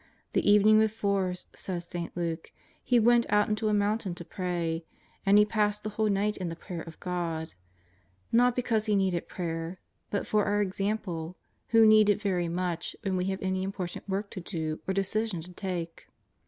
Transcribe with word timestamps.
The 0.33 0.49
evening 0.49 0.79
before, 0.79 1.35
says 1.53 1.85
St. 1.87 2.17
Luke, 2.17 2.47
'^ 2.47 2.51
He 2.83 2.99
went 2.99 3.27
out 3.29 3.49
into 3.49 3.69
a 3.69 3.73
mountain 3.75 4.15
to 4.15 4.25
pray, 4.25 4.83
and 5.27 5.37
He 5.37 5.45
passed 5.45 5.83
the 5.83 5.89
whole 5.89 6.09
night 6.09 6.37
in 6.37 6.49
the 6.49 6.55
prayer 6.55 6.81
of 6.81 6.99
God/' 6.99 7.53
not 8.31 8.55
because 8.55 8.87
He 8.87 8.95
needed 8.95 9.27
prayer, 9.27 9.79
but 10.09 10.25
for 10.25 10.45
our 10.45 10.59
example, 10.59 11.37
who 11.67 11.85
need 11.85 12.09
it 12.09 12.19
very 12.19 12.47
much 12.47 12.95
when 13.03 13.15
we 13.15 13.25
have 13.25 13.43
any 13.43 13.61
important 13.61 14.09
work 14.09 14.31
to 14.31 14.41
do 14.41 14.79
or 14.87 14.93
decision 14.95 15.39
to 15.41 15.53
take. 15.53 16.07